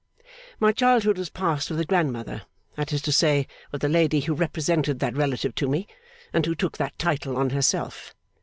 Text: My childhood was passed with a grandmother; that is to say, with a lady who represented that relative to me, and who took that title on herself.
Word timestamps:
My 0.59 0.71
childhood 0.71 1.19
was 1.19 1.29
passed 1.29 1.69
with 1.69 1.79
a 1.79 1.85
grandmother; 1.85 2.41
that 2.75 2.91
is 2.91 3.03
to 3.03 3.11
say, 3.11 3.45
with 3.71 3.83
a 3.83 3.87
lady 3.87 4.21
who 4.21 4.33
represented 4.33 4.97
that 4.97 5.15
relative 5.15 5.53
to 5.53 5.67
me, 5.69 5.85
and 6.33 6.43
who 6.43 6.55
took 6.55 6.77
that 6.79 6.97
title 6.97 7.37
on 7.37 7.51
herself. 7.51 8.15